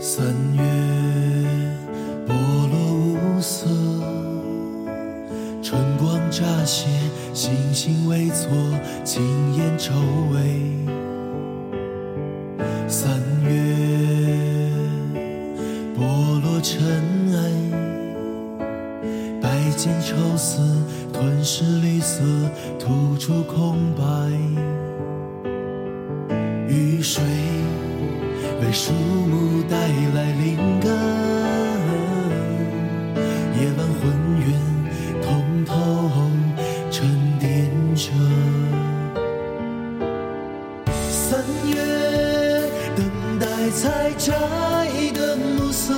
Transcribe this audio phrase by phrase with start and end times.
[0.00, 0.24] 三
[0.54, 0.62] 月，
[2.24, 3.66] 波落无色，
[5.60, 6.86] 春光乍泄，
[7.34, 8.48] 星星微错，
[9.02, 9.20] 轻
[9.56, 9.92] 烟愁
[10.32, 10.38] 微。
[12.86, 13.10] 三
[13.42, 14.70] 月，
[15.96, 16.06] 波
[16.44, 16.80] 落尘
[17.34, 17.50] 埃，
[19.42, 20.60] 白笺愁丝，
[21.12, 22.22] 吞噬绿色，
[22.78, 24.04] 吐出空白。
[26.68, 27.20] 雨水。
[28.60, 30.90] 为树木带来灵感，
[33.54, 34.02] 夜晚浑
[34.40, 34.48] 圆，
[35.22, 35.72] 通透
[36.90, 37.06] 沉
[37.38, 38.10] 淀着。
[41.08, 41.76] 三月，
[42.96, 43.00] 等
[43.38, 44.32] 待采摘
[45.14, 45.94] 的暮色，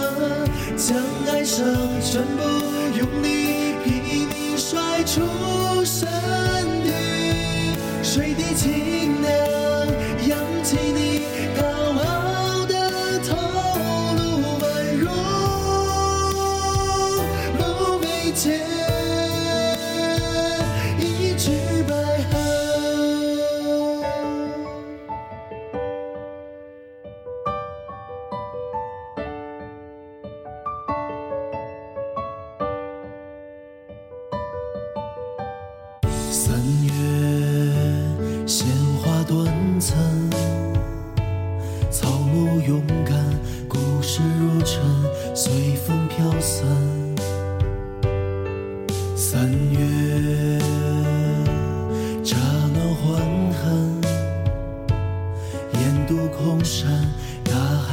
[0.77, 0.98] 将
[1.32, 1.65] 哀伤
[2.02, 2.42] 全部
[2.98, 3.39] 用力
[18.30, 18.60] 芦苇间
[20.98, 21.50] 一只
[21.88, 21.95] 白
[22.30, 22.38] 鹤。
[36.30, 36.88] 三月，
[38.46, 38.68] 鲜
[39.02, 39.98] 花断层，
[41.90, 42.80] 草木勇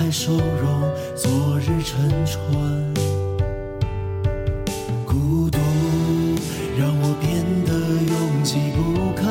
[0.08, 2.40] 在收容昨日沉船。
[5.06, 5.60] 孤独
[6.80, 7.74] 让我变得
[8.08, 9.28] 拥挤不堪，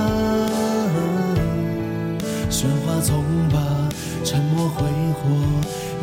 [2.50, 3.56] 喧哗总把
[4.22, 5.30] 沉默挥霍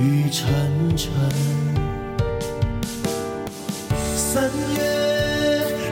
[0.01, 0.41] 于沉
[0.97, 1.11] 沉。
[4.15, 4.81] 三月，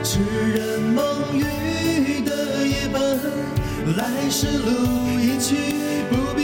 [0.02, 0.18] 痴
[0.56, 3.00] 人梦语的夜半，
[3.96, 5.54] 来时路一去，
[6.10, 6.41] 不必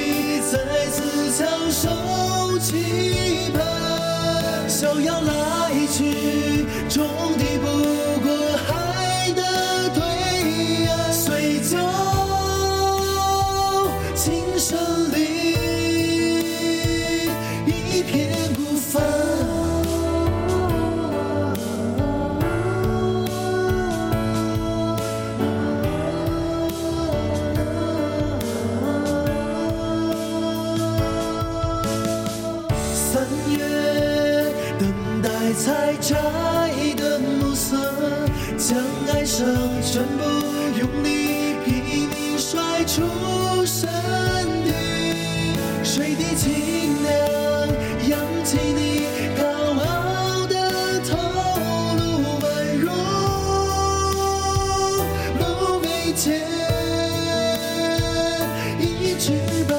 [2.69, 4.69] 期盼。
[4.69, 5.33] 逍遥来
[5.91, 7.09] 去，终
[7.39, 7.67] 抵不
[8.21, 8.29] 过
[8.67, 9.43] 海的
[9.95, 10.03] 对
[10.87, 11.11] 岸。
[11.11, 11.79] 随酒
[14.15, 14.77] 情深
[15.15, 15.17] 里，
[17.65, 18.28] 一片
[35.59, 36.15] 采摘
[36.97, 37.77] 的暮色，
[38.57, 38.79] 将
[39.13, 39.45] 哀伤
[39.83, 40.23] 全部
[40.79, 43.03] 用力拼命甩出
[43.67, 43.89] 身
[44.63, 44.73] 体，
[45.83, 47.11] 水滴清凉，
[48.09, 49.43] 扬起你高
[49.83, 50.55] 傲的
[51.01, 51.17] 头
[51.97, 52.01] 颅，
[52.41, 52.47] 宛
[52.79, 52.87] 如
[55.41, 55.43] 芦
[55.83, 56.27] 苇间
[58.79, 58.83] 一
[59.19, 59.33] 只
[59.69, 59.75] 白